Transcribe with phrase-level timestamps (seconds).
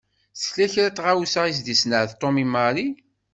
[0.39, 2.87] Tella kra n tɣawsa i s-d-isenɛet Tom i Mary.